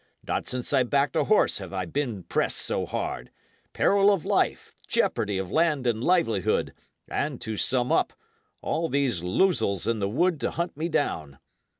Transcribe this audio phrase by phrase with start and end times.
[0.27, 3.29] Not since I backed a horse have I been pressed so hard;
[3.71, 6.73] peril of life, jeopardy of land and livelihood,
[7.07, 8.11] and to sum up,
[8.63, 11.37] all these losels in the wood to hunt me down.